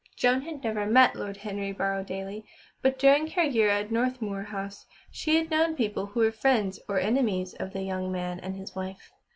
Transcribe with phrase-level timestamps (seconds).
[0.17, 2.41] Joan had never met Lord Henry Borrowdaile,
[2.81, 6.99] but during her year at Northmuir House she had known people who were friends or
[6.99, 9.11] enemies of the young man and his wife.